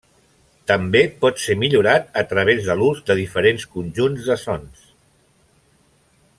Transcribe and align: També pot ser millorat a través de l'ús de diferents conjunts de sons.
També 0.69 1.01
pot 1.25 1.43
ser 1.43 1.55
millorat 1.63 2.09
a 2.23 2.23
través 2.33 2.63
de 2.69 2.77
l'ús 2.79 3.03
de 3.11 3.19
diferents 3.21 3.69
conjunts 3.77 4.33
de 4.33 4.41
sons. 4.47 4.85